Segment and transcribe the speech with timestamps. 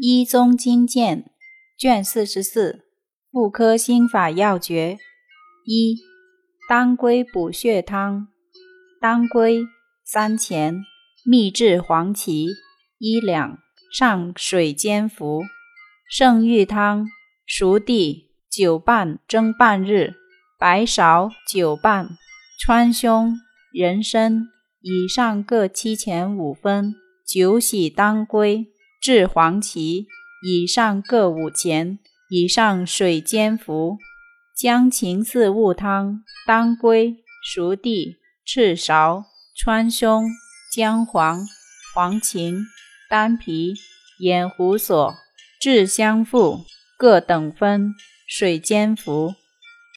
[0.00, 1.28] 医宗经鉴
[1.76, 2.84] 卷四十四
[3.32, 4.96] 妇科心法要诀
[5.64, 5.98] 一
[6.68, 8.28] 当归补血汤
[9.00, 9.66] 当归
[10.04, 10.84] 三钱
[11.24, 12.46] 秘制黄芪
[12.98, 13.58] 一两
[13.92, 15.42] 上水煎服
[16.08, 17.08] 圣玉汤
[17.44, 20.14] 熟地久半蒸半日
[20.60, 22.08] 白芍久半
[22.60, 23.32] 川芎
[23.72, 24.46] 人参
[24.80, 26.94] 以上各七钱五分
[27.26, 28.77] 酒洗当归。
[29.00, 30.06] 治黄芪，
[30.42, 31.98] 以上各五钱，
[32.28, 33.98] 以上水煎服。
[34.56, 39.22] 姜芹四物汤：当归、熟地、赤芍、
[39.56, 40.24] 川芎、
[40.74, 41.46] 姜黄、
[41.94, 42.56] 黄芩、
[43.08, 43.74] 丹皮、
[44.18, 45.14] 盐胡索、
[45.60, 46.64] 制香附，
[46.98, 47.94] 各等分，
[48.26, 49.34] 水煎服。